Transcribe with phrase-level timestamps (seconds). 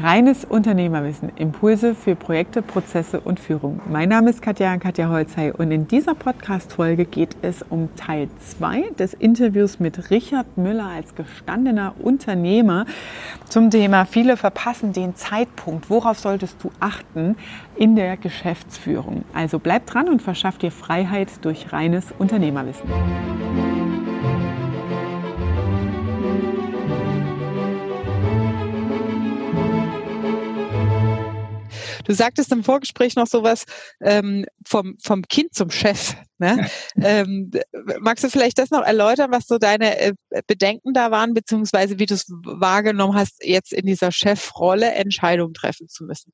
[0.00, 3.80] Reines Unternehmerwissen, Impulse für Projekte, Prozesse und Führung.
[3.90, 8.92] Mein Name ist Katja, Katja Holzei und in dieser Podcast-Folge geht es um Teil 2
[8.98, 12.86] des Interviews mit Richard Müller als gestandener Unternehmer
[13.50, 15.90] zum Thema Viele verpassen den Zeitpunkt.
[15.90, 17.36] Worauf solltest du achten
[17.76, 19.26] in der Geschäftsführung?
[19.34, 22.88] Also bleib dran und verschaff dir Freiheit durch reines Unternehmerwissen.
[32.04, 33.64] Du sagtest im Vorgespräch noch sowas
[34.00, 36.14] ähm, vom, vom Kind zum Chef.
[36.38, 36.68] Ne?
[36.96, 37.50] ähm,
[38.00, 40.12] magst du vielleicht das noch erläutern, was so deine äh,
[40.46, 45.88] Bedenken da waren, beziehungsweise wie du es wahrgenommen hast, jetzt in dieser Chefrolle Entscheidungen treffen
[45.88, 46.32] zu müssen?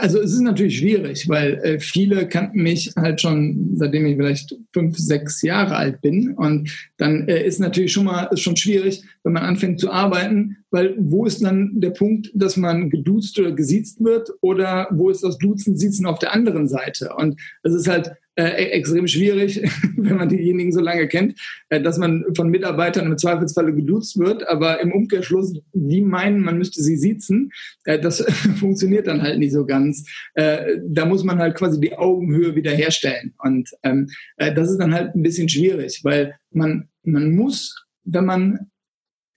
[0.00, 4.56] Also es ist natürlich schwierig, weil äh, viele kannten mich halt schon, seitdem ich vielleicht
[4.72, 6.34] fünf, sechs Jahre alt bin.
[6.34, 10.56] Und dann äh, ist natürlich schon mal ist schon schwierig, wenn man anfängt zu arbeiten,
[10.70, 15.22] weil wo ist dann der Punkt, dass man geduzt oder gesiezt wird oder wo ist
[15.22, 17.14] das Duzen, Siezen auf der anderen Seite?
[17.16, 19.62] Und es ist halt äh, e-, extrem schwierig,
[19.96, 21.38] wenn man diejenigen so lange kennt,
[21.68, 26.58] äh, dass man von Mitarbeitern im Zweifelsfalle geduzt wird, aber im Umkehrschluss, die meinen, man
[26.58, 27.50] müsste sie siezen,
[27.84, 28.20] äh, das
[28.58, 30.06] funktioniert dann halt nicht so ganz.
[30.34, 33.34] Äh, da muss man halt quasi die Augenhöhe wiederherstellen.
[33.38, 38.24] Und ähm, äh, das ist dann halt ein bisschen schwierig, weil man, man muss, wenn
[38.24, 38.70] man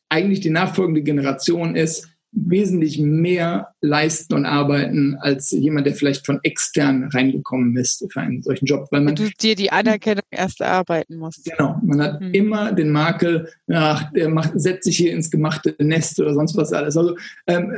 [0.09, 6.39] eigentlich die nachfolgende Generation ist, wesentlich mehr leisten und arbeiten als jemand, der vielleicht von
[6.43, 8.87] extern reingekommen ist für einen solchen Job.
[8.91, 11.45] Weil man du dir die Anerkennung erst erarbeiten musst.
[11.45, 12.33] Genau, man hat mhm.
[12.33, 16.73] immer den Makel, ach, der macht, setzt sich hier ins gemachte Nest oder sonst was
[16.73, 16.97] alles.
[16.97, 17.15] Also
[17.47, 17.71] ähm,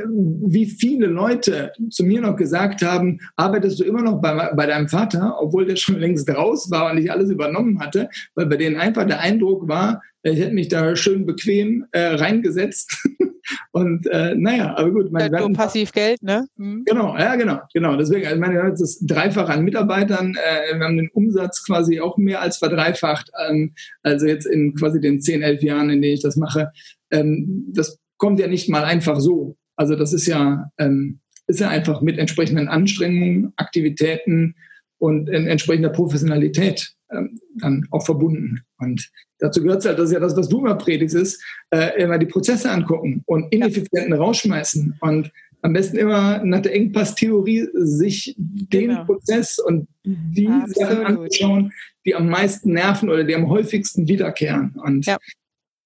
[0.46, 4.88] wie viele Leute zu mir noch gesagt haben, arbeitest du immer noch bei, bei deinem
[4.88, 8.76] Vater, obwohl der schon längst raus war und nicht alles übernommen hatte, weil bei denen
[8.76, 13.06] einfach der Eindruck war, ich hätte mich da schön bequem äh, reingesetzt
[13.72, 15.12] Und äh, naja, aber gut.
[15.12, 16.46] Meine, ja, nur passiv Geld, ne?
[16.56, 16.84] Mhm.
[16.86, 17.96] Genau, ja, genau, genau.
[17.96, 20.34] Deswegen, also meine, wir haben das Dreifach an Mitarbeitern.
[20.34, 23.30] Äh, wir haben den Umsatz quasi auch mehr als verdreifacht.
[23.48, 26.70] Ähm, also jetzt in quasi den zehn, elf Jahren, in denen ich das mache.
[27.10, 29.56] Ähm, das kommt ja nicht mal einfach so.
[29.76, 34.54] Also das ist ja, ähm, ist ja einfach mit entsprechenden Anstrengungen, Aktivitäten
[34.98, 38.60] und in entsprechender Professionalität ähm, dann auch verbunden.
[38.78, 42.02] Und dazu gehört es halt, das ist ja das, was du immer predigst, ist, äh,
[42.02, 44.18] immer die Prozesse angucken und Ineffizienten ja.
[44.18, 45.30] rausschmeißen und
[45.62, 49.04] am besten immer nach der Engpass-Theorie sich den genau.
[49.04, 50.76] Prozess und die Absolut.
[50.76, 51.72] Sachen anschauen,
[52.04, 54.76] die am meisten nerven oder die am häufigsten wiederkehren.
[54.84, 55.18] Und ja.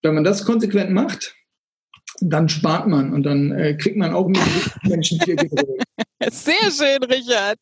[0.03, 1.35] wenn man das konsequent macht,
[2.21, 4.39] dann spart man und dann äh, kriegt man auch mit
[4.85, 5.53] Menschen viel Geld.
[6.31, 7.59] Sehr schön, Richard.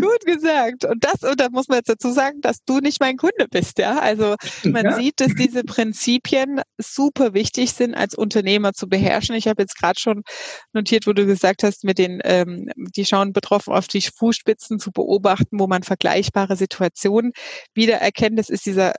[0.00, 0.84] Gut gesagt.
[0.84, 3.78] Und das, und da muss man jetzt dazu sagen, dass du nicht mein Kunde bist,
[3.78, 3.98] ja.
[3.98, 4.96] Also man ja.
[4.96, 9.34] sieht, dass diese Prinzipien super wichtig sind, als Unternehmer zu beherrschen.
[9.34, 10.22] Ich habe jetzt gerade schon
[10.72, 14.90] notiert, wo du gesagt hast, mit den, ähm, die schauen betroffen auf die Fußspitzen zu
[14.90, 17.32] beobachten, wo man vergleichbare Situationen
[17.74, 18.38] wiedererkennt.
[18.38, 18.94] Das ist dieser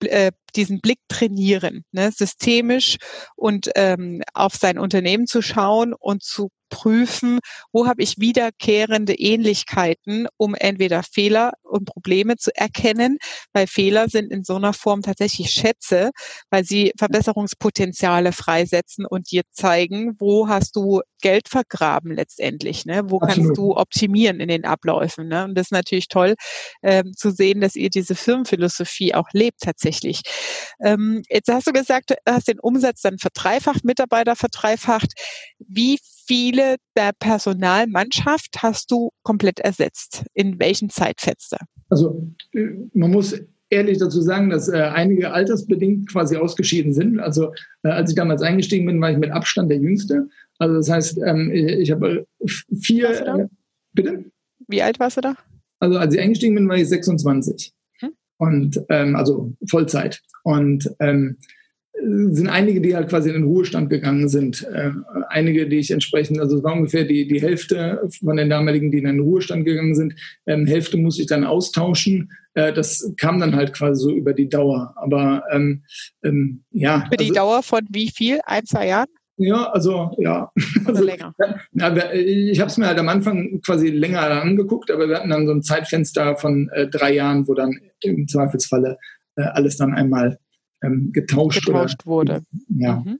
[0.00, 2.96] äh, diesen Blick trainieren, ne, systemisch
[3.36, 7.38] und ähm, auf sein Unternehmen zu schauen und zu prüfen,
[7.70, 13.18] wo habe ich wiederkehrende Ähnlichkeiten, um entweder Fehler und Probleme zu erkennen,
[13.52, 16.10] weil Fehler sind in so einer Form tatsächlich Schätze,
[16.50, 23.02] weil sie Verbesserungspotenziale freisetzen und dir zeigen, wo hast du Geld vergraben letztendlich, ne?
[23.04, 23.46] wo Absolut.
[23.46, 25.28] kannst du optimieren in den Abläufen.
[25.28, 25.44] Ne?
[25.44, 26.34] Und das ist natürlich toll
[26.82, 30.22] ähm, zu sehen, dass ihr diese Firmenphilosophie auch lebt tatsächlich.
[30.80, 35.12] Ähm, jetzt hast du gesagt, du hast den Umsatz dann verdreifacht, Mitarbeiter verdreifacht.
[35.58, 40.24] Wie viele der Personalmannschaft hast du komplett ersetzt?
[40.34, 41.58] In welchem Zeitfenster?
[41.90, 43.34] Also äh, man muss
[43.72, 47.18] ehrlich dazu sagen, dass äh, einige altersbedingt quasi ausgeschieden sind.
[47.18, 47.52] Also
[47.82, 50.28] äh, als ich damals eingestiegen bin, war ich mit Abstand der Jüngste.
[50.58, 52.26] Also das heißt, ähm, ich, ich habe
[52.80, 53.10] vier.
[53.26, 53.46] Äh,
[53.92, 54.24] bitte?
[54.68, 55.34] Wie alt warst du da?
[55.80, 57.72] Also als ich eingestiegen bin, war ich 26.
[58.42, 60.20] Und ähm, also Vollzeit.
[60.42, 61.36] Und ähm,
[61.94, 64.66] sind einige, die halt quasi in den Ruhestand gegangen sind.
[64.72, 64.90] Äh,
[65.28, 68.98] einige, die ich entsprechend, also es war ungefähr die, die Hälfte von den damaligen, die
[68.98, 70.16] in den Ruhestand gegangen sind.
[70.46, 72.32] Ähm, Hälfte muss ich dann austauschen.
[72.54, 74.92] Äh, das kam dann halt quasi so über die Dauer.
[74.96, 75.84] Aber ähm,
[76.24, 77.04] ähm, ja.
[77.08, 78.40] Für die also, Dauer von wie viel?
[78.44, 79.08] Ein, zwei Jahren?
[79.36, 80.50] Ja, also ja.
[80.80, 81.34] Oder also, länger.
[81.72, 85.46] Ja, ich habe es mir halt am Anfang quasi länger angeguckt, aber wir hatten dann
[85.46, 88.98] so ein Zeitfenster von äh, drei Jahren, wo dann im Zweifelsfalle
[89.36, 90.38] äh, alles dann einmal
[90.82, 92.42] ähm, getauscht, getauscht wurde.
[92.68, 92.96] Ja.
[92.96, 93.18] Mhm.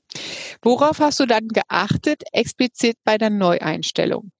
[0.62, 4.30] Worauf hast du dann geachtet, explizit bei der Neueinstellung?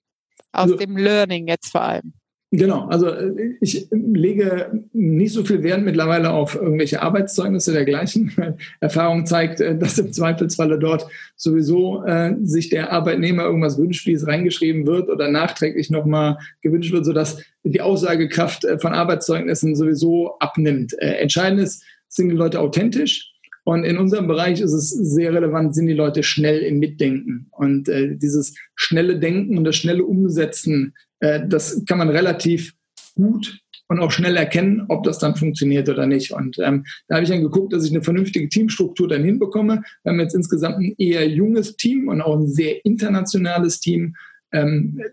[0.53, 2.13] Aus also, dem Learning jetzt vor allem.
[2.55, 8.31] Genau, also äh, ich lege nicht so viel Wert mittlerweile auf irgendwelche Arbeitszeugnisse dergleichen.
[8.81, 14.13] Erfahrung zeigt, äh, dass im Zweifelsfalle dort sowieso äh, sich der Arbeitnehmer irgendwas wünscht, wie
[14.13, 20.37] es reingeschrieben wird oder nachträglich nochmal gewünscht wird, sodass die Aussagekraft äh, von Arbeitszeugnissen sowieso
[20.39, 20.93] abnimmt.
[20.99, 23.33] Äh, entscheidend ist, sind die Leute authentisch?
[23.65, 27.47] Und in unserem Bereich ist es sehr relevant, sind die Leute schnell im Mitdenken.
[27.51, 30.95] Und äh, dieses schnelle Denken und das schnelle Umsetzen
[31.47, 32.73] das kann man relativ
[33.15, 36.33] gut und auch schnell erkennen, ob das dann funktioniert oder nicht.
[36.33, 39.83] Und ähm, da habe ich dann geguckt, dass ich eine vernünftige Teamstruktur dann hinbekomme.
[40.03, 44.17] Wir haben jetzt insgesamt ein eher junges Team und auch ein sehr internationales Team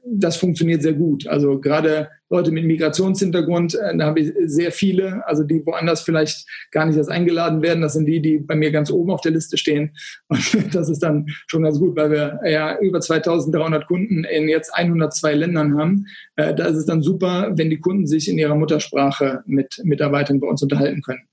[0.06, 1.26] das funktioniert sehr gut.
[1.28, 6.48] Also gerade Leute mit Migrationshintergrund, äh, da habe ich sehr viele, also die woanders vielleicht
[6.72, 7.82] gar nicht erst eingeladen werden.
[7.82, 9.96] Das sind die, die bei mir ganz oben auf der Liste stehen.
[10.28, 14.72] Und das ist dann schon ganz gut, weil wir ja über 2300 Kunden in jetzt
[14.76, 16.06] 102 Ländern haben.
[16.36, 20.40] Äh, da ist es dann super, wenn die Kunden sich in ihrer Muttersprache mit Mitarbeitern
[20.40, 21.24] bei uns unterhalten können.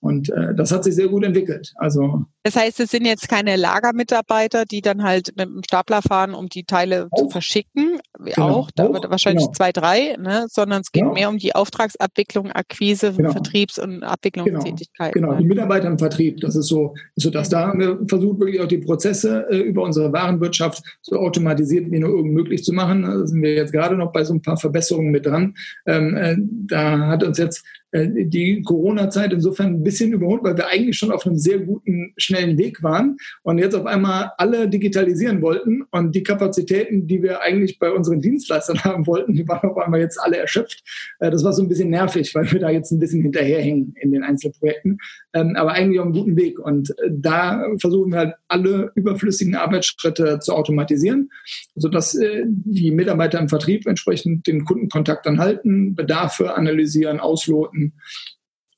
[0.00, 1.72] Und äh, das hat sich sehr gut entwickelt.
[1.76, 6.34] Also das heißt, es sind jetzt keine Lagermitarbeiter, die dann halt mit dem Stapler fahren,
[6.34, 7.18] um die Teile auch.
[7.18, 8.00] zu verschicken.
[8.18, 8.48] Genau.
[8.48, 9.54] Auch, da wird wahrscheinlich genau.
[9.54, 10.46] zwei, drei, ne?
[10.48, 11.14] sondern es geht genau.
[11.14, 13.32] mehr um die Auftragsabwicklung, Akquise, genau.
[13.32, 15.12] Vertriebs- und Abwicklungstätigkeiten.
[15.14, 15.40] Genau, genau.
[15.40, 18.68] die Mitarbeiter im Vertrieb, das ist so, so dass da haben wir versucht, wirklich auch
[18.68, 23.02] die Prozesse äh, über unsere Warenwirtschaft so automatisiert wie nur irgend möglich zu machen.
[23.02, 25.54] Da sind wir jetzt gerade noch bei so ein paar Verbesserungen mit dran.
[25.86, 30.68] Ähm, äh, da hat uns jetzt äh, die Corona-Zeit insofern ein bisschen überholt, weil wir
[30.68, 35.42] eigentlich schon auf einem sehr guten, schnellen Weg waren und jetzt auf einmal alle digitalisieren
[35.42, 39.78] wollten und die Kapazitäten, die wir eigentlich bei unseren Dienstleistern haben wollten, die waren auf
[39.78, 40.82] einmal jetzt alle erschöpft.
[41.20, 44.12] Äh, das war so ein bisschen nervig, weil wir da jetzt ein bisschen hinterherhängen in
[44.12, 44.98] den Einzelprojekten,
[45.34, 49.54] ähm, aber eigentlich auf einem guten Weg und äh, da versuchen wir halt alle überflüssigen
[49.54, 51.30] Arbeitsschritte zu automatisieren,
[51.74, 57.94] sodass die Mitarbeiter im Vertrieb entsprechend den Kundenkontakt dann halten, Bedarfe analysieren, ausloten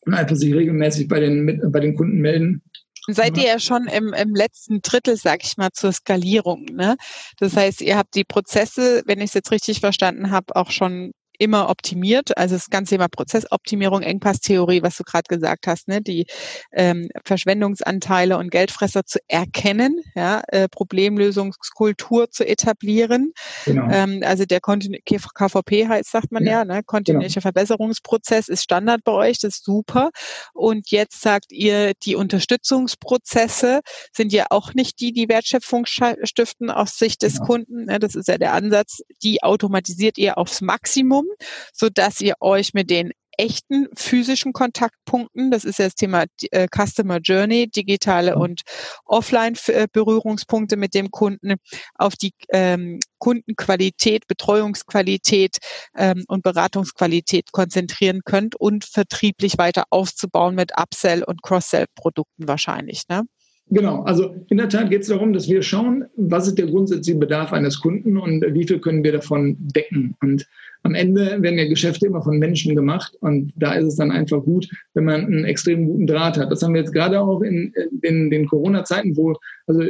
[0.06, 2.62] und einfach sich regelmäßig bei den, bei den Kunden melden.
[3.06, 6.64] Seid ihr ja schon im, im letzten Drittel, sag ich mal, zur Skalierung.
[6.72, 6.96] Ne?
[7.38, 11.12] Das heißt, ihr habt die Prozesse, wenn ich es jetzt richtig verstanden habe, auch schon
[11.38, 12.36] immer optimiert.
[12.36, 16.26] Also das ganze Thema Prozessoptimierung, Engpasstheorie, was du gerade gesagt hast, ne, die
[16.72, 23.32] ähm, Verschwendungsanteile und Geldfresser zu erkennen, ja, äh, Problemlösungskultur zu etablieren.
[23.64, 23.88] Genau.
[23.90, 27.52] Ähm, also der Kontinu KVP heißt, sagt man ja, ja ne, kontinuierlicher genau.
[27.52, 30.10] Verbesserungsprozess ist Standard bei euch, das ist super.
[30.52, 33.80] Und jetzt sagt ihr, die Unterstützungsprozesse
[34.12, 37.46] sind ja auch nicht die, die Wertschöpfung stiften aus Sicht des genau.
[37.46, 37.84] Kunden.
[37.86, 39.02] Ne, das ist ja der Ansatz.
[39.22, 41.36] Die automatisiert ihr aufs Maximum Minimum,
[41.72, 46.68] so dass ihr euch mit den echten physischen Kontaktpunkten, das ist ja das Thema äh,
[46.68, 48.42] Customer Journey, digitale mhm.
[48.42, 48.62] und
[49.04, 51.56] Offline-Berührungspunkte mit dem Kunden,
[51.94, 55.58] auf die ähm, Kundenqualität, Betreuungsqualität
[55.96, 63.02] ähm, und Beratungsqualität konzentrieren könnt und vertrieblich weiter aufzubauen mit Upsell- und Cross-Sell-Produkten wahrscheinlich.
[63.08, 63.22] Ne?
[63.70, 67.18] Genau, also in der Tat geht es darum, dass wir schauen, was ist der grundsätzliche
[67.18, 70.14] Bedarf eines Kunden und wie viel können wir davon decken.
[70.20, 70.46] Und
[70.82, 74.44] am Ende werden ja Geschäfte immer von Menschen gemacht und da ist es dann einfach
[74.44, 76.52] gut, wenn man einen extrem guten Draht hat.
[76.52, 77.72] Das haben wir jetzt gerade auch in,
[78.02, 79.34] in den Corona-Zeiten, wo,
[79.66, 79.80] also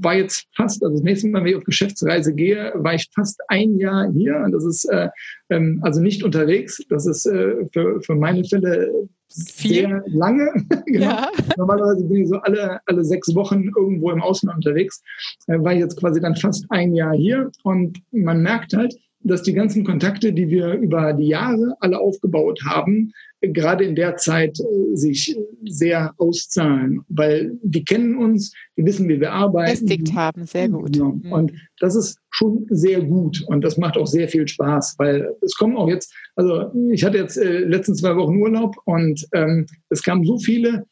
[0.00, 3.40] war jetzt fast, also das nächste Mal, wenn ich auf Geschäftsreise gehe, war ich fast
[3.48, 5.08] ein Jahr hier und das ist äh,
[5.50, 6.80] ähm, also nicht unterwegs.
[6.88, 10.02] Das ist äh, für, für meine Fälle sehr Viel?
[10.06, 10.48] lange.
[10.86, 11.06] genau.
[11.06, 11.30] ja.
[11.56, 15.02] Normalerweise bin ich so alle, alle sechs Wochen irgendwo im Ausland unterwegs.
[15.46, 19.42] Äh, war ich jetzt quasi dann fast ein Jahr hier und man merkt halt, dass
[19.42, 24.58] die ganzen Kontakte, die wir über die Jahre alle aufgebaut haben, gerade in der Zeit
[24.60, 29.88] äh, sich sehr auszahlen, weil die kennen uns, die wissen, wie wir arbeiten.
[29.88, 30.92] Festigt haben, sehr gut.
[30.92, 31.12] Genau.
[31.12, 31.32] Mhm.
[31.32, 35.54] Und das ist schon sehr gut und das macht auch sehr viel Spaß, weil es
[35.56, 40.02] kommen auch jetzt, also ich hatte jetzt äh, letzten zwei Wochen Urlaub und ähm, es
[40.02, 40.86] kamen so viele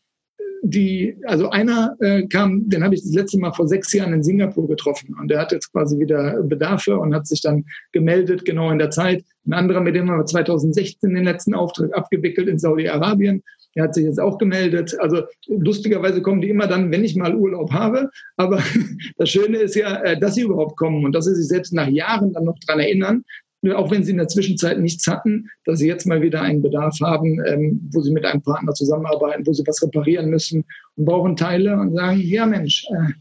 [0.64, 4.22] die, also einer äh, kam, den habe ich das letzte Mal vor sechs Jahren in
[4.22, 8.70] Singapur getroffen und der hat jetzt quasi wieder Bedarfe und hat sich dann gemeldet, genau
[8.70, 9.24] in der Zeit.
[9.44, 13.42] Ein anderer, mit dem haben wir 2016 den letzten Auftrag abgewickelt in Saudi-Arabien.
[13.74, 14.94] Der hat sich jetzt auch gemeldet.
[15.00, 18.10] Also lustigerweise kommen die immer dann, wenn ich mal Urlaub habe.
[18.36, 18.62] Aber
[19.16, 21.88] das Schöne ist ja, äh, dass sie überhaupt kommen und dass sie sich selbst nach
[21.88, 23.24] Jahren dann noch dran erinnern,
[23.70, 26.98] auch wenn sie in der Zwischenzeit nichts hatten, dass sie jetzt mal wieder einen Bedarf
[27.00, 30.64] haben, ähm, wo sie mit einem Partner zusammenarbeiten, wo sie was reparieren müssen
[30.96, 33.12] und brauchen Teile und sagen, ja Mensch, äh,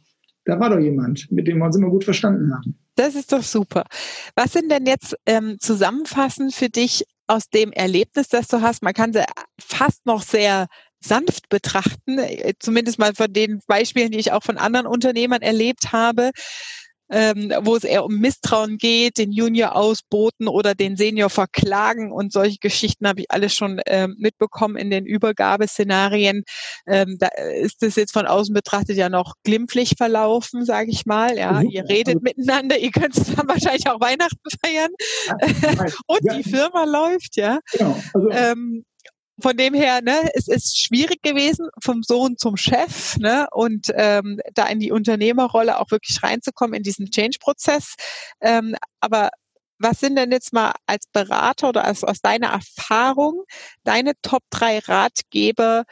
[0.45, 2.75] da war doch jemand, mit dem wir uns immer gut verstanden haben.
[2.95, 3.85] Das ist doch super.
[4.35, 8.83] Was sind denn jetzt ähm, zusammenfassend für dich aus dem Erlebnis, das du hast?
[8.83, 9.23] Man kann sie
[9.59, 10.67] fast noch sehr
[10.99, 15.91] sanft betrachten, äh, zumindest mal von den Beispielen, die ich auch von anderen Unternehmern erlebt
[15.91, 16.31] habe.
[17.11, 22.31] Ähm, wo es eher um Misstrauen geht, den Junior ausboten oder den Senior verklagen und
[22.31, 26.43] solche Geschichten habe ich alles schon ähm, mitbekommen in den Übergabeszenarien.
[26.87, 31.37] Ähm, da ist es jetzt von außen betrachtet ja noch glimpflich verlaufen, sage ich mal.
[31.37, 31.69] Ja, mhm.
[31.69, 34.91] ihr redet also, miteinander, ihr könnt dann wahrscheinlich auch Weihnachten feiern
[35.27, 36.33] ja, und ja.
[36.35, 37.59] die Firma läuft, ja.
[37.73, 37.97] Genau.
[38.13, 38.85] Also, ähm,
[39.41, 44.39] von dem her, ne, es ist schwierig gewesen, vom Sohn zum Chef, ne, und ähm,
[44.53, 47.95] da in die Unternehmerrolle auch wirklich reinzukommen in diesen Change-Prozess.
[48.41, 49.29] Ähm, aber
[49.79, 53.43] was sind denn jetzt mal als Berater oder als, aus deiner Erfahrung
[53.83, 55.85] deine Top drei Ratgeber,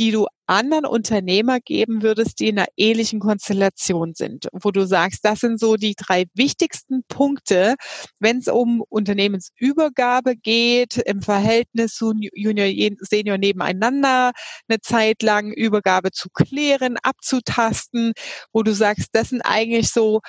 [0.00, 5.20] die du anderen Unternehmer geben würdest, die in einer ähnlichen Konstellation sind, wo du sagst,
[5.24, 7.74] das sind so die drei wichtigsten Punkte,
[8.18, 12.66] wenn es um Unternehmensübergabe geht, im Verhältnis zu Junior,
[13.00, 14.32] Senior nebeneinander,
[14.68, 18.14] eine Zeit lang Übergabe zu klären, abzutasten,
[18.54, 20.20] wo du sagst, das sind eigentlich so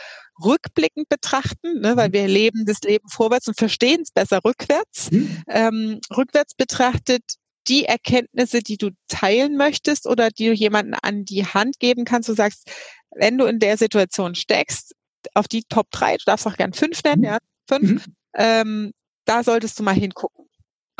[0.44, 2.14] rückblickend betrachten, ne, weil mhm.
[2.14, 5.12] wir leben das Leben vorwärts und verstehen es besser rückwärts.
[5.12, 5.44] Mhm.
[5.48, 7.24] Ähm, rückwärts betrachtet,
[7.68, 12.30] die Erkenntnisse, die du teilen möchtest oder die du jemanden an die Hand geben kannst,
[12.30, 12.70] du sagst,
[13.12, 14.96] wenn du in der Situation steckst,
[15.34, 17.28] auf die Top 3, du darfst auch gern fünf nennen, mhm.
[17.28, 17.38] ja,
[17.68, 18.14] fünf, mhm.
[18.36, 18.92] ähm,
[19.26, 20.46] da solltest du mal hingucken.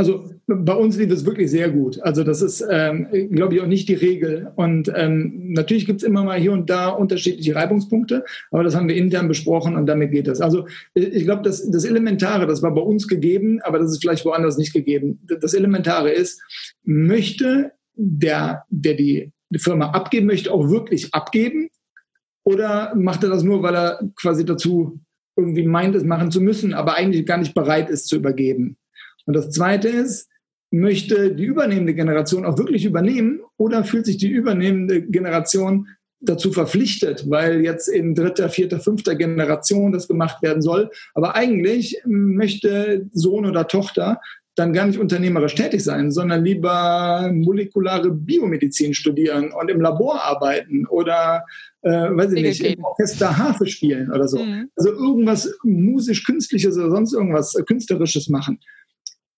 [0.02, 2.02] Also bei uns lief es wirklich sehr gut.
[2.02, 4.52] Also das ist, ähm, glaube ich, auch nicht die Regel.
[4.56, 8.88] Und ähm, natürlich gibt es immer mal hier und da unterschiedliche Reibungspunkte, aber das haben
[8.88, 10.42] wir intern besprochen und damit geht es.
[10.42, 10.66] Also
[10.96, 14.58] ich glaube, das, das Elementare, das war bei uns gegeben, aber das ist vielleicht woanders
[14.58, 15.20] nicht gegeben.
[15.40, 16.42] Das Elementare ist,
[16.84, 21.70] möchte der, der die Firma abgeben möchte, auch wirklich abgeben?
[22.44, 25.00] Oder macht er das nur, weil er quasi dazu
[25.38, 28.78] irgendwie meint, es machen zu müssen, aber eigentlich gar nicht bereit ist zu übergeben?
[29.26, 30.30] Und das Zweite ist,
[30.72, 35.88] möchte die übernehmende Generation auch wirklich übernehmen oder fühlt sich die übernehmende Generation
[36.22, 40.92] dazu verpflichtet, weil jetzt in dritter, vierter, fünfter Generation das gemacht werden soll.
[41.14, 44.20] Aber eigentlich möchte Sohn oder Tochter
[44.56, 50.86] dann gar nicht unternehmerisch tätig sein, sondern lieber molekulare Biomedizin studieren und im Labor arbeiten
[50.88, 51.46] oder,
[51.82, 54.44] äh, weiß ich nicht, im Orchester Harfe spielen oder so.
[54.44, 54.70] Mhm.
[54.76, 58.60] Also irgendwas musisch-künstliches oder sonst irgendwas Künstlerisches machen.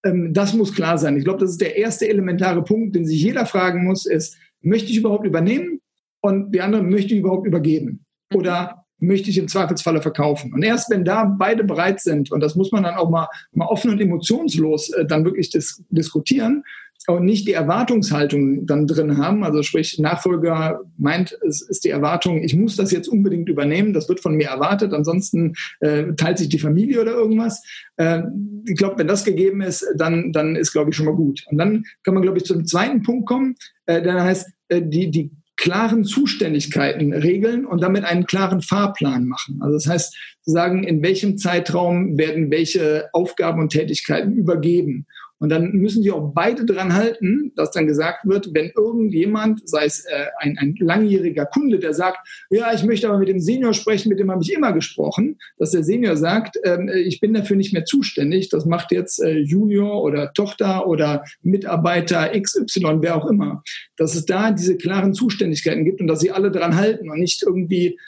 [0.03, 1.17] Ähm, das muss klar sein.
[1.17, 4.91] Ich glaube, das ist der erste elementare Punkt, den sich jeder fragen muss, ist, möchte
[4.91, 5.79] ich überhaupt übernehmen?
[6.21, 8.05] Und die andere, möchte ich überhaupt übergeben?
[8.33, 10.53] Oder möchte ich im Zweifelsfalle verkaufen?
[10.53, 13.65] Und erst wenn da beide bereit sind, und das muss man dann auch mal, mal
[13.65, 16.63] offen und emotionslos äh, dann wirklich dis diskutieren,
[17.07, 19.43] und nicht die Erwartungshaltung dann drin haben.
[19.43, 24.07] Also sprich, Nachfolger meint, es ist die Erwartung, ich muss das jetzt unbedingt übernehmen, das
[24.07, 27.63] wird von mir erwartet, ansonsten äh, teilt sich die Familie oder irgendwas.
[27.97, 28.21] Äh,
[28.65, 31.43] ich glaube, wenn das gegeben ist, dann, dann ist, glaube ich, schon mal gut.
[31.49, 33.55] Und dann kann man, glaube ich, zum zweiten Punkt kommen,
[33.85, 39.59] äh, der heißt, äh, die, die klaren Zuständigkeiten regeln und damit einen klaren Fahrplan machen.
[39.61, 45.05] Also das heißt, sagen, in welchem Zeitraum werden welche Aufgaben und Tätigkeiten übergeben.
[45.43, 49.83] Und dann müssen sie auch beide dran halten, dass dann gesagt wird, wenn irgendjemand, sei
[49.83, 53.73] es äh, ein, ein langjähriger Kunde, der sagt, ja, ich möchte aber mit dem Senior
[53.73, 57.57] sprechen, mit dem habe ich immer gesprochen, dass der Senior sagt, ähm, ich bin dafür
[57.57, 63.29] nicht mehr zuständig, das macht jetzt äh, Junior oder Tochter oder Mitarbeiter XY, wer auch
[63.29, 63.63] immer.
[63.97, 67.43] Dass es da diese klaren Zuständigkeiten gibt und dass sie alle dran halten und nicht
[67.43, 67.99] irgendwie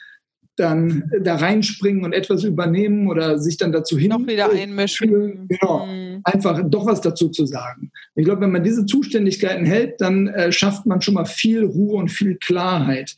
[0.55, 4.09] dann da reinspringen und etwas übernehmen oder sich dann dazu hin.
[4.09, 5.47] Noch wieder einmischen.
[5.47, 5.85] Genau.
[5.85, 6.21] Mhm.
[6.23, 7.91] Einfach doch was dazu zu sagen.
[8.15, 11.97] Ich glaube, wenn man diese Zuständigkeiten hält, dann äh, schafft man schon mal viel Ruhe
[11.97, 13.15] und viel Klarheit.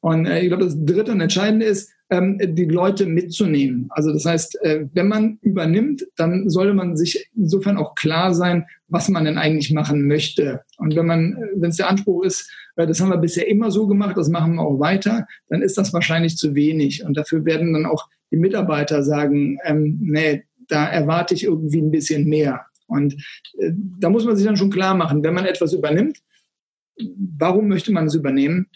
[0.00, 3.86] Und äh, ich glaube, das dritte und entscheidende ist, ähm, die Leute mitzunehmen.
[3.90, 8.66] Also das heißt, äh, wenn man übernimmt, dann sollte man sich insofern auch klar sein,
[8.88, 10.62] was man denn eigentlich machen möchte.
[10.76, 13.70] Und wenn man, äh, wenn es der Anspruch ist, äh, das haben wir bisher immer
[13.70, 17.04] so gemacht, das machen wir auch weiter, dann ist das wahrscheinlich zu wenig.
[17.04, 21.90] Und dafür werden dann auch die Mitarbeiter sagen, ähm, nee, da erwarte ich irgendwie ein
[21.90, 22.66] bisschen mehr.
[22.86, 23.14] Und
[23.58, 26.18] äh, da muss man sich dann schon klar machen, wenn man etwas übernimmt,
[27.38, 28.66] warum möchte man es übernehmen?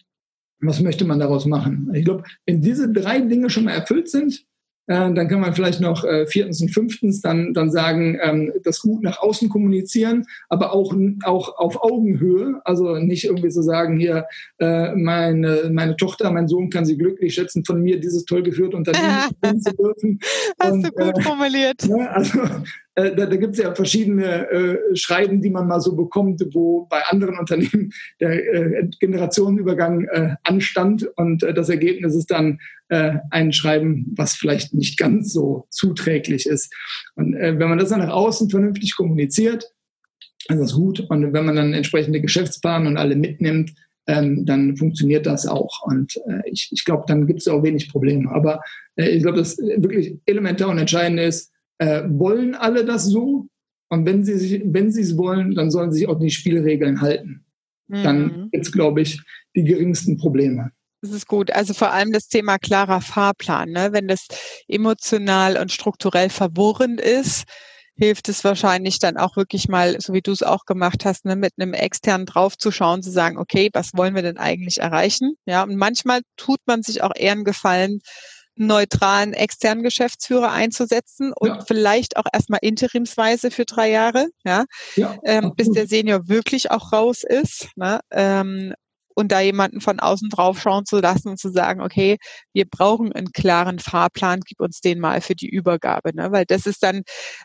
[0.66, 1.90] Was möchte man daraus machen?
[1.94, 4.44] Ich glaube, wenn diese drei Dinge schon mal erfüllt sind,
[4.86, 8.80] äh, dann kann man vielleicht noch äh, viertens und fünftens dann, dann sagen, ähm, das
[8.80, 10.94] gut nach außen kommunizieren, aber auch,
[11.24, 12.60] auch auf Augenhöhe.
[12.64, 14.26] Also nicht irgendwie so sagen, hier,
[14.58, 18.76] äh, meine, meine Tochter, mein Sohn kann sie glücklich schätzen, von mir dieses toll geführte
[18.76, 19.30] Unternehmen
[19.62, 20.18] zu dürfen.
[20.60, 21.82] Hast und, du gut äh, formuliert.
[21.84, 22.40] Ja, also
[22.96, 26.86] äh, da, da gibt es ja verschiedene äh, Schreiben, die man mal so bekommt, wo
[26.86, 33.14] bei anderen Unternehmen der äh, Generationenübergang äh, anstand und äh, das Ergebnis ist dann äh,
[33.30, 36.72] ein Schreiben, was vielleicht nicht ganz so zuträglich ist.
[37.16, 39.64] Und äh, wenn man das dann nach außen vernünftig kommuniziert,
[40.48, 41.00] ist das gut.
[41.00, 43.72] Und wenn man dann entsprechende Geschäftspartner und alle mitnimmt,
[44.06, 45.82] ähm, dann funktioniert das auch.
[45.84, 48.30] Und äh, ich, ich glaube, dann gibt es auch wenig Probleme.
[48.30, 48.60] Aber
[48.96, 53.46] äh, ich glaube, das wirklich elementar und entscheidend ist, äh, wollen alle das so?
[53.88, 57.00] Und wenn sie sich, wenn sie es wollen, dann sollen sie sich auch die Spielregeln
[57.00, 57.44] halten.
[57.88, 58.02] Mhm.
[58.02, 59.20] Dann gibt es, glaube ich,
[59.54, 60.70] die geringsten Probleme.
[61.02, 61.50] Das ist gut.
[61.50, 63.70] Also vor allem das Thema klarer Fahrplan.
[63.70, 63.90] Ne?
[63.92, 64.26] Wenn das
[64.68, 67.44] emotional und strukturell verwirrend ist,
[67.96, 71.36] hilft es wahrscheinlich dann auch wirklich mal, so wie du es auch gemacht hast, ne,
[71.36, 75.34] mit einem externen draufzuschauen, zu sagen, okay, was wollen wir denn eigentlich erreichen?
[75.46, 78.00] Ja, und manchmal tut man sich auch eher einen Gefallen,
[78.56, 81.64] neutralen externen Geschäftsführer einzusetzen und ja.
[81.66, 84.64] vielleicht auch erstmal interimsweise für drei Jahre, ja,
[84.96, 87.68] ja ähm, bis der Senior wirklich auch raus ist.
[87.76, 88.00] Ne?
[88.10, 88.74] Ähm,
[89.14, 92.18] und da jemanden von außen drauf schauen zu lassen und zu sagen, okay,
[92.52, 96.14] wir brauchen einen klaren Fahrplan, gib uns den mal für die Übergabe.
[96.14, 96.32] Ne?
[96.32, 97.02] Weil das ist dann,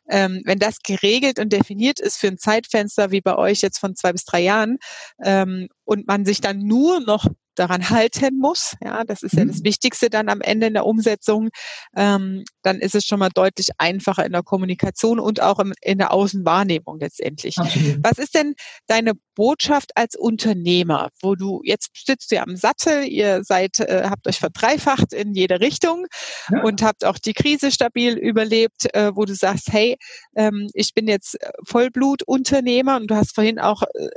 [0.09, 3.95] ähm, wenn das geregelt und definiert ist für ein Zeitfenster wie bei euch jetzt von
[3.95, 4.77] zwei bis drei Jahren
[5.23, 7.27] ähm, und man sich dann nur noch
[7.59, 8.75] daran halten muss.
[8.83, 9.65] Ja, das ist ja das mhm.
[9.65, 11.49] Wichtigste dann am Ende in der Umsetzung.
[11.95, 15.97] Ähm, dann ist es schon mal deutlich einfacher in der Kommunikation und auch im, in
[15.97, 17.57] der Außenwahrnehmung letztendlich.
[17.57, 17.97] Okay.
[18.01, 18.55] Was ist denn
[18.87, 24.27] deine Botschaft als Unternehmer, wo du jetzt sitzt ihr am Sattel, ihr seid, äh, habt
[24.27, 26.07] euch verdreifacht in jede Richtung
[26.51, 26.61] ja.
[26.63, 29.97] und habt auch die Krise stabil überlebt, äh, wo du sagst, hey,
[30.35, 34.09] ähm, ich bin jetzt Vollblutunternehmer und du hast vorhin auch äh,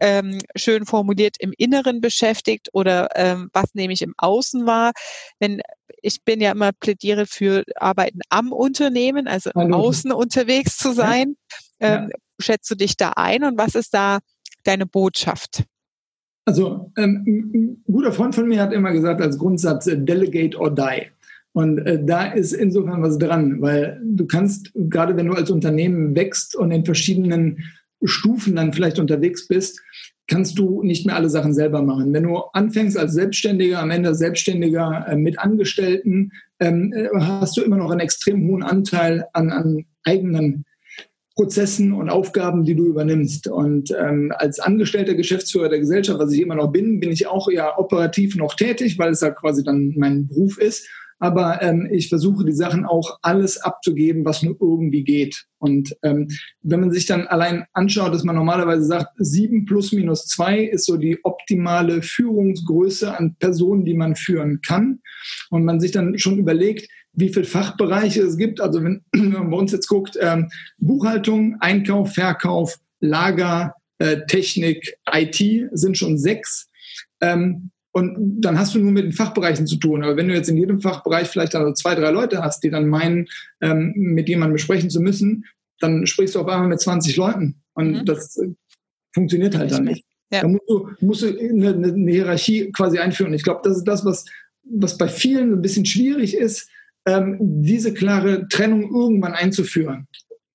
[0.00, 4.92] ähm, schön formuliert im Inneren beschäftigt oder ähm, was nehme ich im Außen wahr.
[5.38, 5.60] Wenn
[6.02, 11.36] ich bin ja immer plädiere für Arbeiten am Unternehmen, also im Außen unterwegs zu sein.
[11.80, 12.04] Ja.
[12.04, 12.10] Ähm,
[12.40, 14.18] schätzt du dich da ein und was ist da
[14.64, 15.64] deine Botschaft?
[16.44, 20.74] Also ähm, ein guter Freund von mir hat immer gesagt als Grundsatz äh, Delegate or
[20.74, 21.06] Die.
[21.52, 26.16] Und äh, da ist insofern was dran, weil du kannst, gerade wenn du als Unternehmen
[26.16, 27.62] wächst und in verschiedenen
[28.02, 29.80] Stufen dann vielleicht unterwegs bist,
[30.28, 32.12] kannst du nicht mehr alle Sachen selber machen.
[32.12, 37.62] Wenn du anfängst als Selbstständiger, am Ende Selbstständiger äh, mit Angestellten, ähm, äh, hast du
[37.62, 40.64] immer noch einen extrem hohen Anteil an, an eigenen
[41.34, 43.48] Prozessen und Aufgaben, die du übernimmst.
[43.48, 47.50] Und ähm, als angestellter Geschäftsführer der Gesellschaft, was ich immer noch bin, bin ich auch
[47.50, 50.88] ja operativ noch tätig, weil es ja quasi dann mein Beruf ist
[51.22, 55.44] aber ähm, ich versuche die Sachen auch alles abzugeben, was nur irgendwie geht.
[55.58, 56.26] Und ähm,
[56.62, 60.84] wenn man sich dann allein anschaut, dass man normalerweise sagt, sieben plus minus zwei ist
[60.84, 64.98] so die optimale Führungsgröße an Personen, die man führen kann.
[65.50, 68.60] Und man sich dann schon überlegt, wie viele Fachbereiche es gibt.
[68.60, 75.70] Also wenn, man bei uns jetzt guckt, ähm, Buchhaltung, Einkauf, Verkauf, Lager, äh, Technik, IT
[75.70, 76.68] sind schon sechs.
[77.20, 80.02] Ähm, und dann hast du nur mit den Fachbereichen zu tun.
[80.02, 82.88] Aber wenn du jetzt in jedem Fachbereich vielleicht also zwei, drei Leute hast, die dann
[82.88, 83.28] meinen,
[83.60, 85.44] ähm, mit jemandem besprechen zu müssen,
[85.78, 87.62] dann sprichst du auf einmal mit 20 Leuten.
[87.74, 88.04] Und mhm.
[88.06, 88.48] das äh,
[89.12, 90.06] funktioniert halt dann nicht.
[90.32, 90.40] Ja.
[90.40, 93.34] Da musst du, musst du eine, eine Hierarchie quasi einführen.
[93.34, 94.24] Ich glaube, das ist das, was,
[94.64, 96.70] was bei vielen ein bisschen schwierig ist,
[97.04, 100.08] ähm, diese klare Trennung irgendwann einzuführen.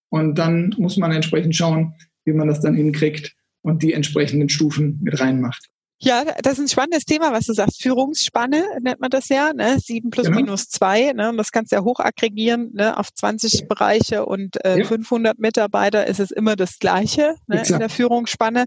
[0.09, 1.93] Und dann muss man entsprechend schauen,
[2.25, 5.69] wie man das dann hinkriegt und die entsprechenden Stufen mit reinmacht.
[5.99, 7.81] Ja, das ist ein spannendes Thema, was du sagst.
[7.81, 9.79] Führungsspanne nennt man das ja, ne?
[9.79, 10.37] Sieben plus genau.
[10.37, 11.11] minus zwei.
[11.13, 11.29] Ne?
[11.29, 12.97] Und das kannst du ja hoch aggregieren ne?
[12.97, 14.85] auf 20 Bereiche und äh, ja.
[14.85, 17.63] 500 Mitarbeiter ist es immer das Gleiche ne?
[17.67, 18.65] in der Führungsspanne.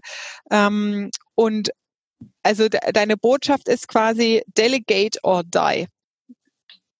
[0.51, 1.69] Ähm, und
[2.43, 5.87] also de deine Botschaft ist quasi Delegate or Die.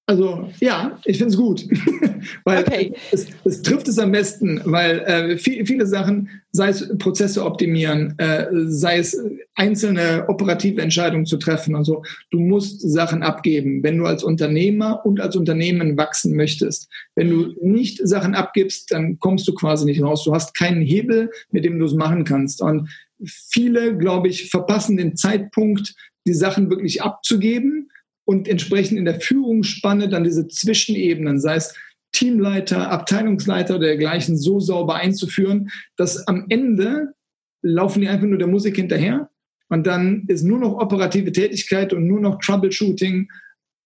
[0.07, 1.65] Also ja, ich finde es gut,
[2.43, 2.93] weil okay.
[3.11, 8.15] es, es, trifft es am besten, weil äh, viel, viele Sachen, sei es Prozesse optimieren,
[8.17, 9.17] äh, sei es
[9.55, 15.05] einzelne operative Entscheidungen zu treffen und so, du musst Sachen abgeben, wenn du als Unternehmer
[15.05, 16.89] und als Unternehmen wachsen möchtest.
[17.15, 17.71] Wenn du mhm.
[17.71, 20.23] nicht Sachen abgibst, dann kommst du quasi nicht raus.
[20.23, 22.61] Du hast keinen Hebel, mit dem du es machen kannst.
[22.61, 22.89] Und
[23.23, 25.93] viele, glaube ich, verpassen den Zeitpunkt,
[26.25, 27.87] die Sachen wirklich abzugeben
[28.25, 31.75] und entsprechend in der Führungsspanne dann diese Zwischenebenen, sei es
[32.13, 37.13] Teamleiter, Abteilungsleiter oder dergleichen, so sauber einzuführen, dass am Ende
[37.61, 39.29] laufen die einfach nur der Musik hinterher
[39.69, 43.29] und dann ist nur noch operative Tätigkeit und nur noch Troubleshooting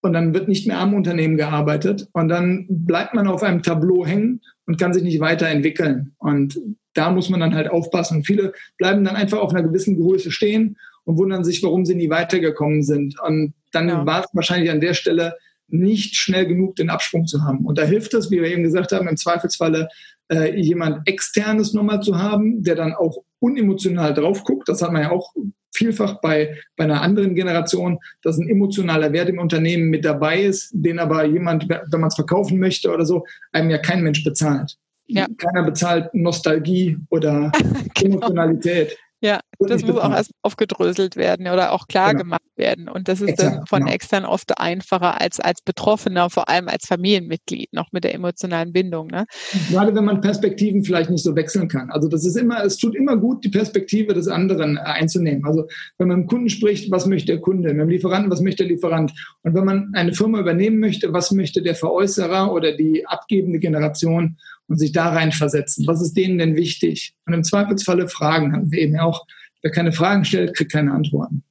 [0.02, 4.06] und dann wird nicht mehr am Unternehmen gearbeitet und dann bleibt man auf einem Tableau
[4.06, 6.16] hängen und kann sich nicht weiterentwickeln.
[6.18, 6.60] Und
[6.94, 8.24] da muss man dann halt aufpassen.
[8.24, 12.10] Viele bleiben dann einfach auf einer gewissen Größe stehen und wundern sich, warum sie nie
[12.10, 13.20] weitergekommen sind.
[13.22, 14.06] Und dann ja.
[14.06, 15.36] war es wahrscheinlich an der Stelle
[15.68, 17.66] nicht schnell genug, den Absprung zu haben.
[17.66, 19.88] Und da hilft es, wie wir eben gesagt haben, im Zweifelsfalle
[20.32, 24.68] äh, jemand externes nochmal zu haben, der dann auch unemotional drauf guckt.
[24.70, 25.34] Das hat man ja auch
[25.76, 30.72] vielfach bei, bei einer anderen Generation, dass ein emotionaler Wert im Unternehmen mit dabei ist,
[30.74, 34.78] den aber jemand, wenn man es verkaufen möchte oder so, einem ja kein Mensch bezahlt.
[35.08, 35.28] Ja.
[35.38, 37.52] Keiner bezahlt Nostalgie oder
[37.94, 38.18] genau.
[38.18, 38.98] Emotionalität.
[39.26, 42.24] Ja, das muss auch erst aufgedröselt werden oder auch klar genau.
[42.24, 42.88] gemacht werden.
[42.88, 43.92] Und das ist Exakt, dann von genau.
[43.92, 49.08] extern oft einfacher als als Betroffener, vor allem als Familienmitglied, noch mit der emotionalen Bindung.
[49.08, 49.26] Ne?
[49.72, 51.90] Gerade wenn man Perspektiven vielleicht nicht so wechseln kann.
[51.90, 55.44] Also das ist immer, es tut immer gut, die Perspektive des anderen äh, einzunehmen.
[55.46, 57.70] Also wenn man mit dem Kunden spricht, was möchte der Kunde?
[57.70, 59.12] Mit dem Lieferanten, was möchte der Lieferant?
[59.42, 64.38] Und wenn man eine Firma übernehmen möchte, was möchte der Veräußerer oder die abgebende Generation?
[64.68, 65.86] Und sich da reinversetzen.
[65.88, 67.14] Was ist denen denn wichtig?
[67.26, 69.26] Und im Zweifelsfalle Fragen haben wir eben auch
[69.66, 71.44] Wer keine Fragen stellt, kriegt keine Antworten.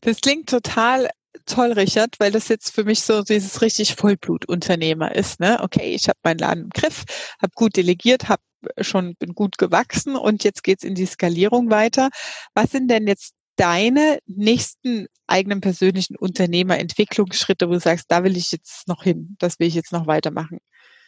[0.00, 1.08] Das klingt total
[1.46, 5.38] toll, Richard, weil das jetzt für mich so dieses richtig Vollblutunternehmer ist.
[5.38, 5.60] Ne?
[5.62, 7.04] Okay, ich habe meinen Laden im Griff,
[7.40, 8.42] habe gut delegiert, habe
[8.80, 12.08] schon bin gut gewachsen und jetzt geht's in die Skalierung weiter.
[12.54, 18.50] Was sind denn jetzt deine nächsten eigenen persönlichen Unternehmerentwicklungsschritte, wo du sagst, da will ich
[18.50, 20.58] jetzt noch hin, das will ich jetzt noch weitermachen?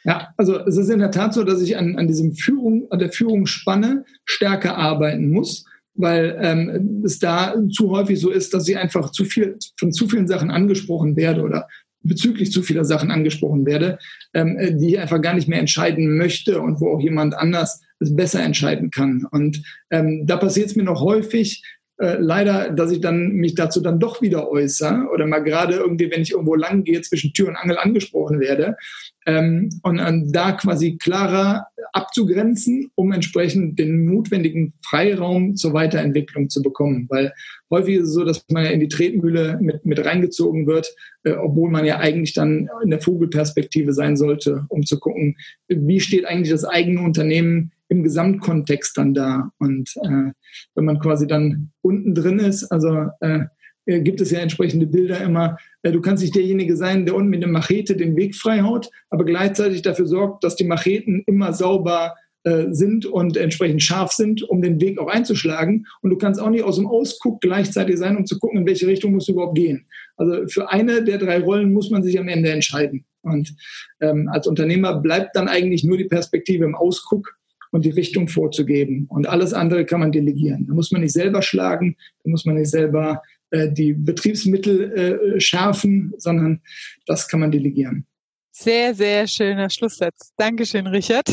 [0.05, 2.99] Ja, also es ist in der Tat so, dass ich an, an diesem Führung, an
[2.99, 8.77] der Führungsspanne stärker arbeiten muss weil ähm, es da zu häufig so ist, dass ich
[8.79, 11.69] einfach zu viel von zu vielen Sachen angesprochen werde oder
[12.03, 13.99] bezüglich zu vieler Sachen angesprochen werde,
[14.35, 18.15] ähm, die ich einfach gar nicht mehr entscheiden möchte und wo auch jemand anders es
[18.15, 19.27] besser entscheiden kann.
[19.31, 21.63] Und ähm, da passiert es mir noch häufig,
[22.03, 26.11] äh, leider, dass ich dann mich dazu dann doch wieder äußere oder mal gerade irgendwie,
[26.11, 28.77] wenn ich irgendwo lang gehe, zwischen Tür und Angel angesprochen werde
[29.25, 36.61] ähm, und äh, da quasi klarer abzugrenzen, um entsprechend den notwendigen Freiraum zur Weiterentwicklung zu
[36.61, 37.07] bekommen.
[37.09, 37.33] Weil
[37.71, 41.35] häufig ist es so, dass man ja in die Tretmühle mit, mit reingezogen wird, äh,
[41.35, 45.37] obwohl man ja eigentlich dann in der Vogelperspektive sein sollte, um zu gucken,
[45.69, 49.51] wie steht eigentlich das eigene Unternehmen im Gesamtkontext dann da.
[49.59, 50.33] Und äh,
[50.75, 53.45] wenn man quasi dann unten drin ist, also äh,
[53.87, 55.57] äh, gibt es ja entsprechende Bilder immer.
[55.83, 58.91] Äh, du kannst nicht derjenige sein, der unten mit einer Machete den Weg frei haut,
[59.11, 62.15] aber gleichzeitig dafür sorgt, dass die Macheten immer sauber
[62.45, 65.87] äh, sind und entsprechend scharf sind, um den Weg auch einzuschlagen.
[66.01, 68.87] Und du kannst auch nicht aus dem Ausguck gleichzeitig sein, um zu gucken, in welche
[68.87, 69.87] Richtung musst du überhaupt gehen.
[70.17, 73.05] Also für eine der drei Rollen muss man sich am Ende entscheiden.
[73.23, 73.55] Und
[74.01, 77.37] ähm, als Unternehmer bleibt dann eigentlich nur die Perspektive im Ausguck
[77.73, 79.07] und die Richtung vorzugeben.
[79.09, 80.67] Und alles andere kann man delegieren.
[80.69, 84.93] Da muss man nicht selber schlagen, da muss man nicht selber äh, die Betriebsmittel
[85.37, 86.61] äh, schärfen, sondern
[87.07, 88.07] das kann man delegieren.
[88.55, 90.33] Sehr, sehr schöner Schlusssatz.
[90.37, 91.27] Dankeschön, Richard.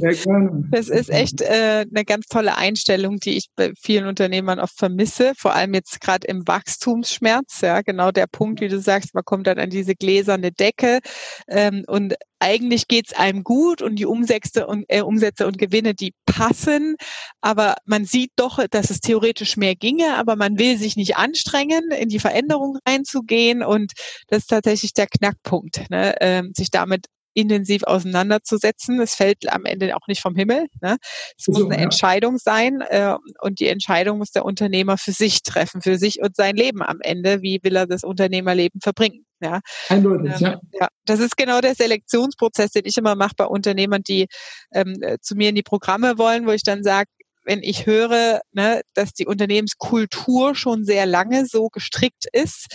[0.00, 0.64] Sehr gerne.
[0.70, 5.32] Das ist echt äh, eine ganz tolle Einstellung, die ich bei vielen Unternehmern oft vermisse,
[5.36, 7.60] vor allem jetzt gerade im Wachstumsschmerz.
[7.60, 11.00] Ja, genau der Punkt, wie du sagst, man kommt dann an diese gläserne Decke
[11.46, 16.12] ähm, und eigentlich geht's einem gut und die Umsätze und, äh, Umsätze und Gewinne, die
[16.26, 16.96] passen,
[17.40, 21.90] aber man sieht doch, dass es theoretisch mehr ginge, aber man will sich nicht anstrengen,
[21.92, 23.92] in die Veränderung reinzugehen und
[24.28, 26.16] das ist tatsächlich der Knackpunkt, ne?
[26.20, 29.00] ähm, sich damit intensiv auseinanderzusetzen.
[29.00, 30.66] Es fällt am Ende auch nicht vom Himmel.
[30.80, 30.96] Ne?
[31.38, 31.82] Es muss eine ja.
[31.82, 36.36] Entscheidung sein äh, und die Entscheidung muss der Unternehmer für sich treffen, für sich und
[36.36, 37.40] sein Leben am Ende.
[37.40, 39.24] Wie will er das Unternehmerleben verbringen?
[39.42, 39.60] Ja.
[39.88, 40.60] Eindeutig, ähm, ja.
[40.72, 40.88] ja.
[41.04, 44.28] Das ist genau der Selektionsprozess, den ich immer mache bei Unternehmern, die
[44.72, 47.08] ähm, äh, zu mir in die Programme wollen, wo ich dann sage,
[47.44, 52.68] wenn ich höre, ne, dass die Unternehmenskultur schon sehr lange so gestrickt ist,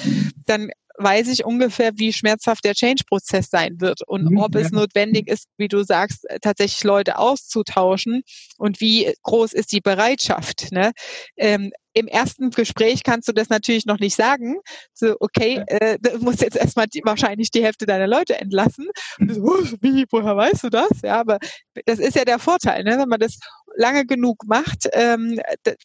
[0.45, 5.27] dann weiß ich ungefähr, wie schmerzhaft der Change-Prozess sein wird und mhm, ob es notwendig
[5.27, 8.23] ist, wie du sagst, tatsächlich Leute auszutauschen
[8.57, 10.71] und wie groß ist die Bereitschaft.
[10.71, 10.91] Ne?
[11.37, 14.57] Ähm, im ersten Gespräch kannst du das natürlich noch nicht sagen.
[14.93, 18.87] So, okay, äh, du musst jetzt erstmal die, wahrscheinlich die Hälfte deiner Leute entlassen.
[19.19, 20.89] So, wie, woher weißt du das?
[21.03, 21.39] Ja, aber
[21.85, 22.97] das ist ja der Vorteil, ne?
[22.99, 23.39] wenn man das
[23.77, 25.39] lange genug macht, ähm,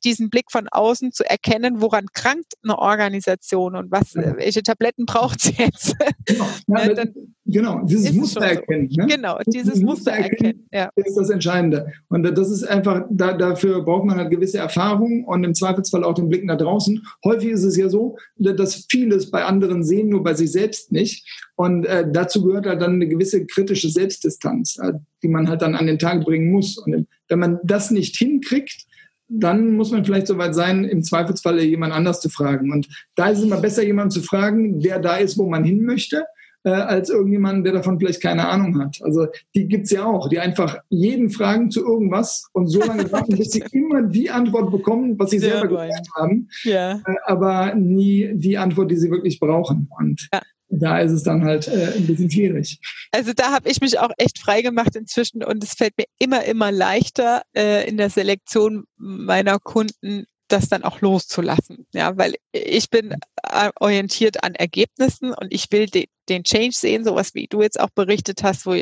[0.04, 4.36] diesen Blick von außen zu erkennen, woran krankt eine Organisation und was, ja.
[4.36, 5.94] welche Tabletten braucht sie jetzt.
[6.26, 8.88] Genau, ja, dann, genau dieses Muster erkennen.
[8.90, 9.06] Ne?
[9.06, 10.90] Genau, dieses, dieses Muster erkennen, ja.
[10.96, 11.92] ist das Entscheidende.
[12.08, 16.14] Und das ist einfach, da, dafür braucht man halt gewisse Erfahrung und im Zweifelsfall auch
[16.14, 17.04] den Blick nach draußen.
[17.24, 21.26] Häufig ist es ja so, dass vieles bei anderen sehen, nur bei sich selbst nicht.
[21.56, 25.74] Und äh, dazu gehört halt dann eine gewisse kritische Selbstdistanz, äh, die man halt dann
[25.74, 26.78] an den Tag bringen muss.
[26.78, 28.84] Und wenn man das nicht hinkriegt,
[29.26, 32.70] dann muss man vielleicht soweit sein, im Zweifelsfalle jemand anders zu fragen.
[32.70, 35.82] Und da ist es immer besser, jemanden zu fragen, der da ist, wo man hin
[35.82, 36.26] möchte,
[36.64, 38.98] äh, als irgendjemanden, der davon vielleicht keine Ahnung hat.
[39.02, 43.38] Also die gibt's ja auch, die einfach jeden fragen zu irgendwas und so lange warten,
[43.38, 46.96] bis sie immer die Antwort bekommen, was sie Sehr selber gelernt haben, ja.
[46.98, 49.88] äh, aber nie die Antwort, die sie wirklich brauchen.
[49.98, 52.78] Und ja da ist es dann halt äh, ein bisschen schwierig.
[53.12, 56.44] Also da habe ich mich auch echt frei gemacht inzwischen und es fällt mir immer,
[56.44, 61.86] immer leichter äh, in der Selektion meiner Kunden das dann auch loszulassen.
[61.92, 67.04] Ja, weil ich bin äh, orientiert an Ergebnissen und ich will den, den Change sehen,
[67.04, 68.74] sowas wie du jetzt auch berichtet hast, wo,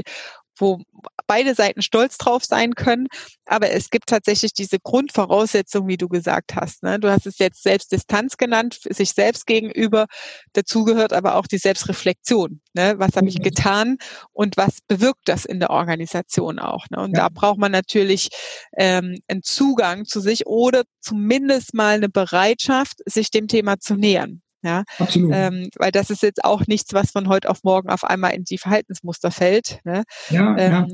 [0.61, 0.83] wo
[1.27, 3.07] beide Seiten stolz drauf sein können.
[3.47, 6.83] Aber es gibt tatsächlich diese Grundvoraussetzung, wie du gesagt hast.
[6.83, 6.99] Ne?
[6.99, 10.07] Du hast es jetzt Selbstdistanz genannt, sich selbst gegenüber.
[10.55, 12.61] Dazu gehört aber auch die Selbstreflexion.
[12.75, 12.95] Ne?
[12.99, 13.43] Was habe ich mhm.
[13.45, 13.97] getan
[14.33, 16.87] und was bewirkt das in der Organisation auch?
[16.91, 17.01] Ne?
[17.01, 17.23] Und ja.
[17.23, 18.29] da braucht man natürlich
[18.77, 24.43] ähm, einen Zugang zu sich oder zumindest mal eine Bereitschaft, sich dem Thema zu nähern.
[24.63, 25.33] Ja, Absolut.
[25.35, 28.45] Ähm, weil das ist jetzt auch nichts, was von heute auf morgen auf einmal in
[28.45, 29.81] die Verhaltensmuster fällt.
[29.85, 30.05] Ne?
[30.29, 30.87] Ja, ähm, ja.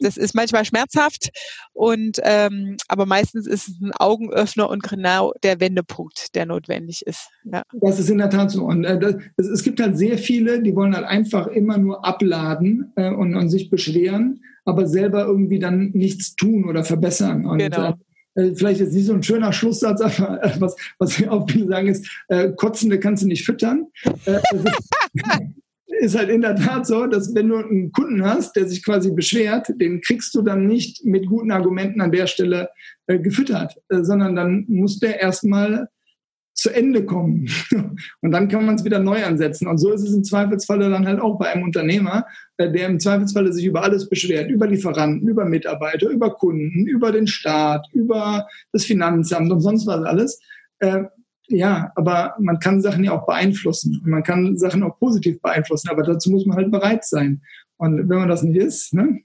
[0.00, 1.30] Das ist manchmal schmerzhaft
[1.72, 7.28] und ähm, aber meistens ist es ein Augenöffner und genau der Wendepunkt, der notwendig ist.
[7.44, 7.62] Ja.
[7.72, 8.64] Das ist in der Tat so.
[8.64, 12.92] Und äh, das, es gibt halt sehr viele, die wollen halt einfach immer nur abladen
[12.96, 17.46] äh, und, und sich beschweren, aber selber irgendwie dann nichts tun oder verbessern.
[17.46, 17.90] Und, genau.
[17.90, 17.94] Äh,
[18.34, 21.68] äh, vielleicht ist nicht so ein schöner Schlusssatz, aber äh, was, was wir auch viele
[21.68, 23.86] sagen ist, äh, Kotzende kannst du nicht füttern.
[24.26, 24.40] Äh,
[26.00, 29.12] ist halt in der Tat so, dass wenn du einen Kunden hast, der sich quasi
[29.12, 32.70] beschwert, den kriegst du dann nicht mit guten Argumenten an der Stelle
[33.06, 35.88] äh, gefüttert, äh, sondern dann muss der erstmal
[36.54, 37.48] zu Ende kommen.
[38.20, 39.68] Und dann kann man es wieder neu ansetzen.
[39.68, 42.26] Und so ist es im Zweifelsfalle dann halt auch bei einem Unternehmer,
[42.68, 47.26] der im Zweifelsfalle sich über alles beschwert, über Lieferanten, über Mitarbeiter, über Kunden, über den
[47.26, 50.40] Staat, über das Finanzamt und sonst was alles.
[50.78, 51.04] Äh,
[51.48, 54.00] ja, aber man kann Sachen ja auch beeinflussen.
[54.02, 57.42] Und man kann Sachen auch positiv beeinflussen, aber dazu muss man halt bereit sein.
[57.76, 59.20] Und wenn man das nicht ist, ne,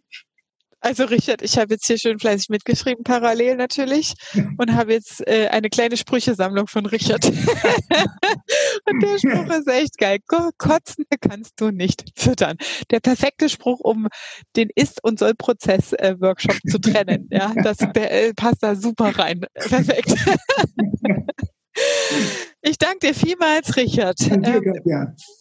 [0.79, 4.13] also Richard, ich habe jetzt hier schön fleißig mitgeschrieben, parallel natürlich,
[4.57, 7.25] und habe jetzt äh, eine kleine Sprüchesammlung von Richard.
[8.85, 10.19] und der Spruch ist echt geil.
[10.57, 12.57] Kotzen kannst du nicht füttern.
[12.91, 14.07] Der perfekte Spruch, um
[14.55, 17.27] den Ist- und Soll-Prozess-Workshop äh, zu trennen.
[17.31, 19.45] Ja, das der, äh, passt da super rein.
[19.53, 20.13] Perfekt.
[22.61, 24.19] Ich danke dir vielmals, Richard.
[24.21, 24.73] Ähm,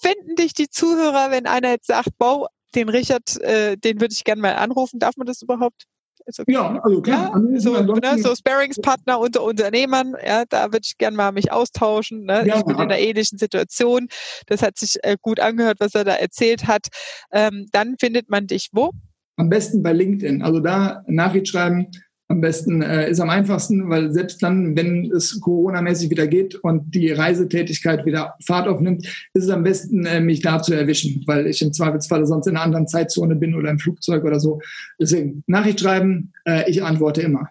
[0.03, 2.47] finden dich die Zuhörer, wenn einer jetzt sagt, wow,
[2.77, 4.99] den Richard, äh, den würde ich gerne mal anrufen.
[4.99, 5.85] Darf man das überhaupt?
[6.27, 6.53] Okay.
[6.53, 7.31] Ja, also klar.
[7.35, 12.25] Ja, so, ne, so Sparingspartner unter Unternehmern, ja, da würde ich gerne mal mich austauschen.
[12.25, 12.45] Ne?
[12.47, 14.09] Ja, ich bin in einer ähnlichen Situation.
[14.47, 16.89] Das hat sich äh, gut angehört, was er da erzählt hat.
[17.33, 18.91] Ähm, dann findet man dich wo?
[19.37, 20.43] Am besten bei LinkedIn.
[20.43, 21.91] Also da Nachricht schreiben,
[22.29, 26.95] am besten äh, ist am einfachsten, weil selbst dann, wenn es Corona-mäßig wieder geht und
[26.95, 31.47] die Reisetätigkeit wieder Fahrt aufnimmt, ist es am besten, äh, mich da zu erwischen, weil
[31.47, 34.61] ich im Zweifelsfalle sonst in einer anderen Zeitzone bin oder im Flugzeug oder so.
[35.01, 37.49] Deswegen Nachricht schreiben, äh, ich antworte immer.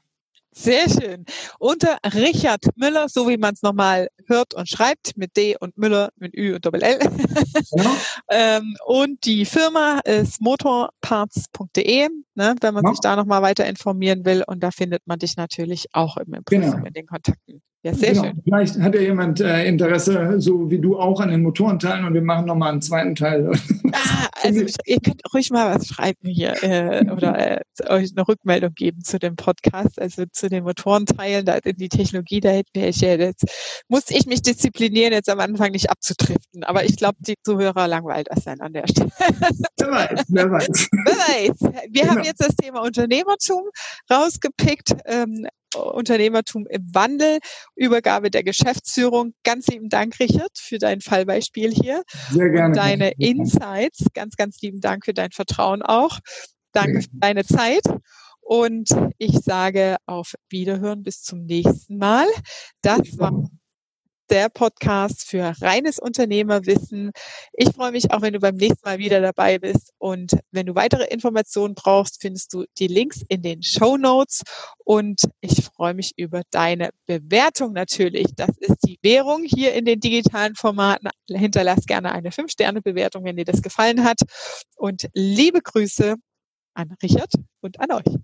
[0.58, 1.26] Sehr schön.
[1.60, 6.10] Unter Richard Müller, so wie man es nochmal hört und schreibt, mit D und Müller
[6.16, 7.00] mit Ü und Doppel L.
[7.76, 7.98] Ja.
[8.30, 12.90] ähm, und die Firma ist motorparts.de, ne, wenn man ja.
[12.92, 14.44] sich da nochmal weiter informieren will.
[14.48, 16.86] Und da findet man dich natürlich auch im Impressum genau.
[16.86, 17.62] in den Kontakten.
[17.86, 18.24] Ja, sehr genau.
[18.24, 18.42] schön.
[18.44, 22.24] Vielleicht hat ja jemand äh, Interesse, so wie du auch, an den Motorenteilen und wir
[22.24, 23.52] machen nochmal einen zweiten Teil.
[23.98, 28.74] Ah, also ihr könnt ruhig mal was schreiben hier äh, oder äh, euch eine Rückmeldung
[28.74, 33.16] geben zu dem Podcast, also zu den Motorenteilen, da die Technologie, da hätten wir ja
[33.16, 33.46] jetzt,
[33.88, 36.66] muss ich mich disziplinieren, jetzt am Anfang nicht abzutriften.
[36.66, 39.12] Aber ich glaube, die Zuhörer langweilt das dann an der Stelle.
[39.78, 40.90] Wer weiß, wer weiß.
[40.92, 41.60] Wer weiß.
[41.62, 42.16] Wir genau.
[42.16, 43.64] haben jetzt das Thema Unternehmertum
[44.12, 44.94] rausgepickt.
[45.06, 47.40] Ähm, Unternehmertum im Wandel,
[47.76, 49.34] Übergabe der Geschäftsführung.
[49.44, 52.04] Ganz lieben Dank, Richard, für dein Fallbeispiel hier.
[52.32, 52.68] Sehr gerne.
[52.68, 54.06] Und deine Insights.
[54.14, 56.20] Ganz, ganz lieben Dank für dein Vertrauen auch.
[56.72, 57.84] Danke für deine Zeit.
[58.42, 62.28] Und ich sage auf Wiederhören bis zum nächsten Mal.
[62.82, 63.50] Das war
[64.30, 67.12] der Podcast für reines Unternehmerwissen.
[67.54, 69.94] Ich freue mich auch, wenn du beim nächsten Mal wieder dabei bist.
[69.98, 74.44] Und wenn du weitere Informationen brauchst, findest du die Links in den Show Notes.
[74.84, 78.28] Und ich freue mich über deine Bewertung natürlich.
[78.36, 81.10] Das ist die Währung hier in den digitalen Formaten.
[81.30, 84.20] Hinterlass gerne eine 5-Sterne-Bewertung, wenn dir das gefallen hat.
[84.76, 86.16] Und liebe Grüße
[86.74, 88.16] an Richard und an euch.